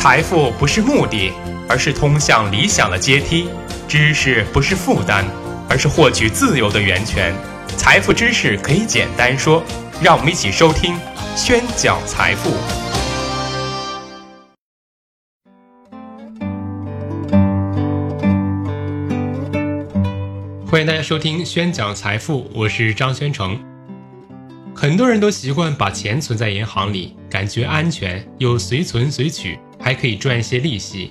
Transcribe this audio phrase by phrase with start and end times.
[0.00, 1.32] 财富不是目的，
[1.68, 3.48] 而是通向理想的阶梯；
[3.88, 5.24] 知识不是负担，
[5.68, 7.34] 而是获取自由的源泉。
[7.76, 9.60] 财富知识可以简单说，
[10.00, 10.96] 让我们一起收听
[11.34, 12.50] 宣讲财富。
[20.70, 23.58] 欢迎大家收听宣讲财富，我是张宣成。
[24.76, 29.58] 很多人都习惯把钱存在银行里，感觉安全，又随存随取。
[29.88, 31.10] 还可以赚一些利息，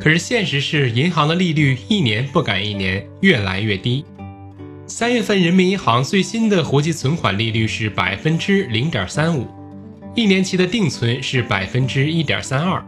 [0.00, 4.02] 可是现实是，银行的利率一年不赶一年，越来越低。
[4.86, 9.46] 三月份，人民银行最新的活期存款利率是百分之零点三五，
[10.14, 12.82] 一年期的定存是百分之一点三二。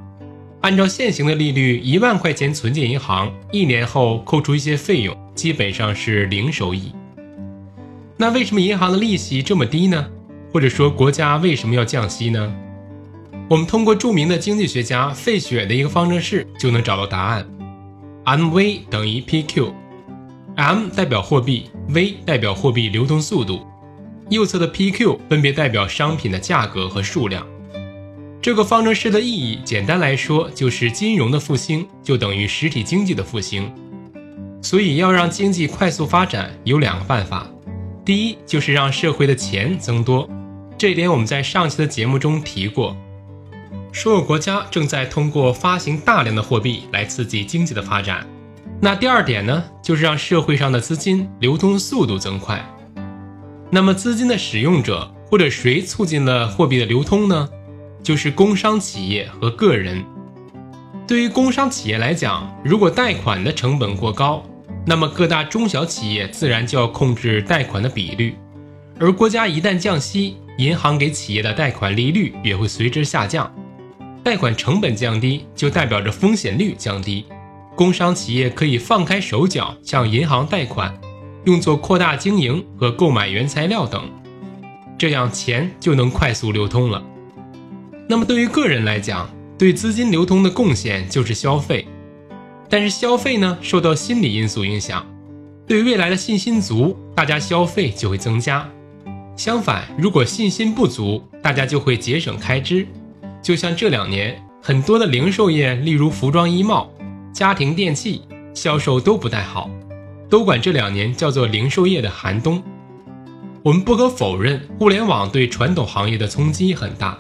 [0.62, 6.90] 按照现行的利率，一万块钱存进银行，一年后扣除一些费用，基本上是零收益。
[8.16, 10.06] 那为什么银行的利息这么低呢？
[10.54, 12.54] 或者说，国家为什么要降息呢？
[13.48, 17.46] 我们通过著名的经济学家费雪的一个方程式就能找到答案
[18.24, 23.64] ：mv 等于 pq，m 代表货币，v 代表货币流通速度，
[24.30, 27.46] 右侧的 pq 分别代表商品的价格和数量。
[28.42, 33.72] 这个方程式的意义，简单来说就是金融的复兴就等于实体经济的复兴。
[34.60, 37.46] 所以要让经济快速发展，有两个办法：
[38.04, 40.28] 第一就是让社会的钱增多，
[40.76, 42.96] 这一点我们在上期的节目中提过。
[43.96, 48.26] 所有国家正在通过发行大量的货币来刺激经济的发展。
[48.78, 52.62] 那第二点呢，就是让社会上的资金流通速度增快。
[53.70, 57.48] 那么资金的使用者或者谁促进了货币的流通呢？
[58.02, 60.04] 就是工商企业和个人。
[61.08, 64.44] 对于工商企业来讲，如果贷款的成本过高，
[64.84, 68.36] 那么各大中小企业自然就要控制贷款的比率。
[69.00, 73.50] 而国家一旦降息，银行给企业的贷款利率也会随之下降。
[74.26, 77.24] 贷款成本降低，就代表着风险率降低，
[77.76, 80.92] 工商企业可以放开手脚向银行贷款，
[81.44, 84.02] 用作扩大经营和购买原材料等，
[84.98, 87.00] 这样钱就能快速流通了。
[88.08, 91.86] 那么对于个人来讲，对资金流通的贡献就是消费，
[92.68, 95.06] 但是消费呢受到心理因素影响，
[95.68, 98.68] 对未来的信心足，大家消费就会增加；
[99.36, 102.84] 相反，如果信心不足，大家就会节省开支。
[103.46, 106.90] 就像这两年很多的零售业，例如服装、衣帽、
[107.32, 109.70] 家庭电器，销售都不太好，
[110.28, 112.60] 都管这两年叫做零售业的寒冬。
[113.62, 117.16] 我们不可否认，互联网对传统行业的冲击很大，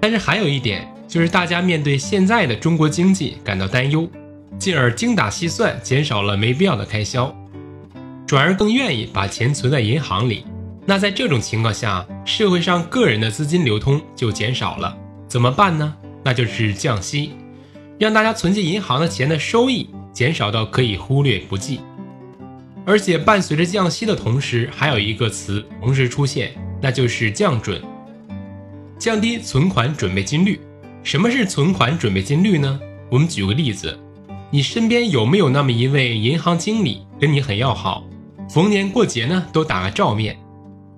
[0.00, 4.08] 但是还有一点就是大家面对现在的中国经济感到担忧，
[4.58, 7.36] 进而精打细算，减少了没必要的开销，
[8.26, 10.46] 转而更愿意把钱存在银行里。
[10.86, 14.96] 那在这种情况下，社会上个人的资金流通就减少了。
[15.30, 15.94] 怎么办呢？
[16.24, 17.30] 那就是降息，
[18.00, 21.80] 让大家存进银行的钱的收益减少到可以忽略不计。
[22.84, 26.50] 而且伴随着降息的同时，还有一个词同时出现，
[26.82, 27.80] 那就是降准，
[28.98, 30.58] 降低存款准备金率。
[31.04, 32.80] 什么是存款准备金率呢？
[33.08, 33.96] 我们举个例子，
[34.50, 38.04] 你身边有没有那么一位银行经理，跟你很要好，
[38.48, 40.36] 逢年过节呢都打个照面，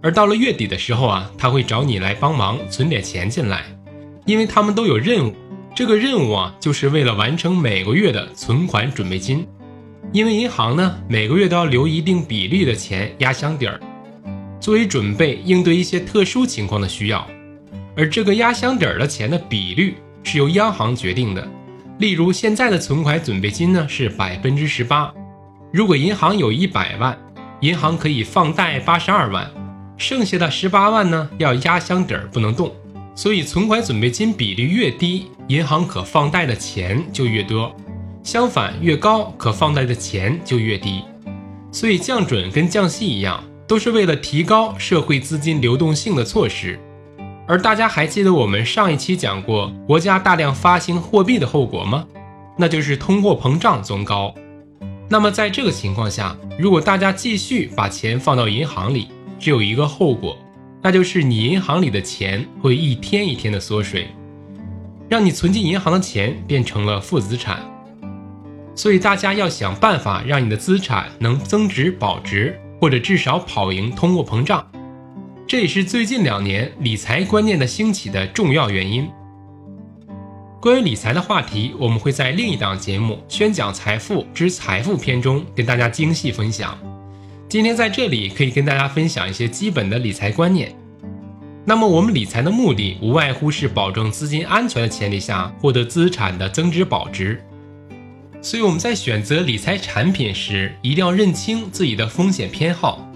[0.02, 3.66] 而到了月底的时候啊，他会找你来帮忙存点钱进来。
[4.24, 5.34] 因为他们都有任务，
[5.74, 9.46] 这个任务啊，就是为了完成每个月的存款准备金。
[10.12, 13.80] 因为银行呢，每个月都要留一定比例的钱压箱底儿，
[14.60, 17.26] 作为准备应对一些特殊情况的需要。
[17.96, 21.46] 而这个压箱底儿的钱的比率是由央行决定的。
[21.98, 25.12] 例如，现在的存款准备金呢是百分之十八。
[25.72, 27.18] 如果银行有一百万，
[27.60, 29.50] 银行可以放贷八十二万，
[29.96, 32.74] 剩下的十八万呢要压箱底儿不能动。
[33.14, 37.70] 所以，存款准备金比例越低，银行可放贷的钱就越多；
[38.22, 41.02] 相反，越高，可放贷的钱就越低。
[41.70, 46.78] 所以，降准跟降息一样，都是为了提高社会资金流动性的措施。
[47.46, 52.06] 而大家还记得我们上一期讲过国家大量发行货币的后果吗？
[52.56, 54.34] 那就是通货膨胀增高。
[55.10, 59.08] 那么，在这个情况下，如果大家继续把钱放到银行里，
[59.38, 60.38] 只有一个后果。
[60.82, 64.08] 那就是你银行里的钱会一天一天的缩水，
[65.08, 67.62] 让你存进银行的钱变成了负资产。
[68.74, 74.66] 所以大家要想办法让你的资产能增值保值，或者至少跑赢通货膨胀。
[75.46, 79.08] 这也是最近两年理财观念的兴起的重要原因。
[80.60, 86.78] 关于理财的话题，我们会在另一档节目《宣讲财富之财富篇》中跟大家精细分享。
[87.52, 90.74] 今天在这里可以跟大家分享一些基本的理财观念。
[91.66, 97.44] 那么我们理财的目的无外乎是保证资金安全的前提下获得资产的增值保值。
[98.40, 103.06] 所以我们在选择理财产品时，一定要认清自己的风险偏好，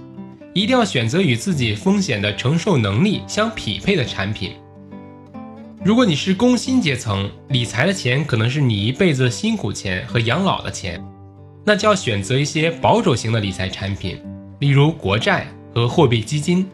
[0.52, 4.52] 一定要选择与自己风险的承受能力相匹配的产品。
[5.82, 11.02] 如果你是工薪阶层，理财的钱可能是你一辈子的辛苦钱和养老的钱，
[11.66, 14.22] 那就要选择一些保守型的理财产品，
[14.60, 16.64] 例如国债和货币基金。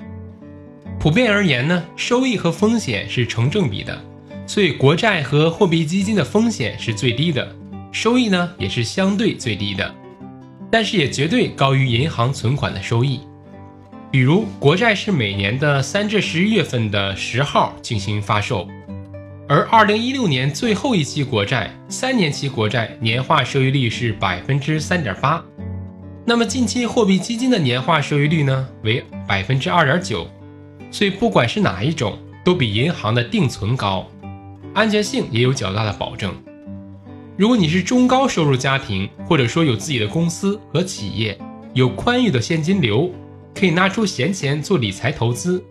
[1.00, 3.98] 普遍而言呢，收益和风险是成正比的，
[4.46, 7.56] 所以国债和货币基金的风险是最低的，
[7.90, 9.94] 收益呢也是相对最低的，
[10.70, 13.20] 但是也绝对高于银行存款的收益。
[14.10, 18.68] 比如国债是每年的三至十一月份的十号进行发售，
[19.52, 25.44] 而二零一六年最后一期国债三年期国债年化收益率是百分之三点八，
[26.24, 30.26] 那么近期货币基金的年化收益率呢为百分之二点九。
[30.90, 34.06] 所以，不管是哪一种，都比银行的定存高，
[34.72, 36.34] 安全性也有较大的保证。
[37.36, 41.38] 如果你是中高收入家庭，或者说有自己的公司和企业，
[41.74, 43.10] 有宽裕的现金流，
[43.54, 45.62] 可以拿出闲钱做理财投资，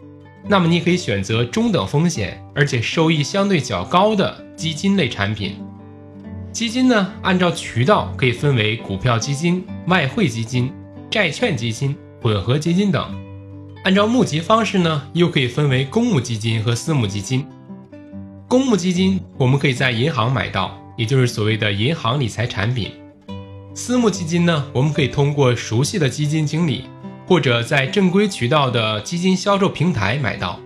[0.47, 5.55] 那么你可以选择中等风险而且收益相对较高的基金类产品。
[6.51, 10.71] 基金呢，按照渠道可以分为股票基金、外汇基金、
[11.09, 13.09] 债券基金、混合基金等。
[13.83, 17.45] 按照募集方式呢，又可以分为公募基金和私募基金。
[18.47, 22.91] 公募基金我们可以在银行买到，也就是所谓的银行理财产品。
[23.73, 26.83] 私募基金呢，我们可以通过熟悉的基金经理
[27.31, 30.59] 或者在正规渠道的基金销售平台买到。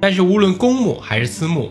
[0.00, 1.70] 但是无论公募还是私募，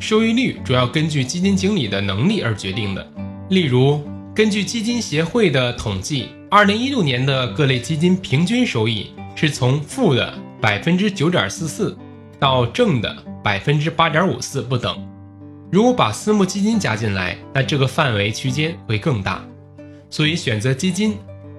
[0.00, 3.12] 收益率主要根据基金经理的能力而决定的。
[3.48, 4.02] 例如，
[4.34, 9.12] 根据基金协会的统计，二零一六年的各类基金平均收益。
[9.36, 11.96] 是从负的百分之九点四四
[12.40, 14.96] 到正的百分之八点五四不等。
[15.70, 19.44] 如果把私募基金加进来，那这个范围区间会更大。
[20.10, 21.16] 所以选择基金，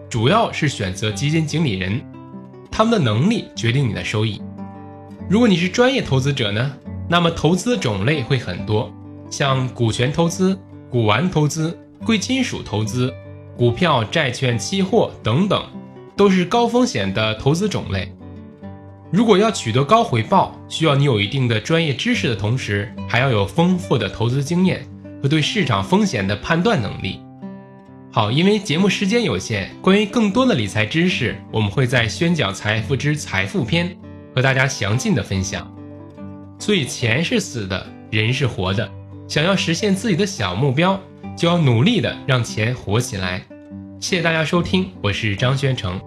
[0.09, 2.01] 主要是选择基金经理人，
[2.77, 4.39] 他们的能力决定你的收益。
[5.27, 6.71] 如果你是专业投资者呢，
[7.09, 8.94] 那么投资种类会很多，
[9.31, 10.56] 像股权投资、
[10.88, 11.75] 股玩投资、
[12.06, 13.12] 贵金属投资、
[13.57, 15.59] 股票、债券、期货等等。
[16.15, 18.12] 都是高风险的投资种类。
[19.12, 24.88] 如果要取得高回报，需要你有一定的专业知识的同时，还要有丰富的投资经验
[25.24, 27.19] 和对市场风险的判断能力。
[28.18, 33.88] 好，因为节目时间有限，关于更多的理财知识，我们会在《宣讲财富之财富篇》
[34.34, 35.72] 和大家详尽的分享。
[36.58, 38.92] 所以，钱是死的，人是活的。
[39.28, 41.00] 想要实现自己的小目标，
[41.38, 43.40] 就要努力的让钱活起来。
[44.00, 46.02] 谢谢大家收听，我是张宣成。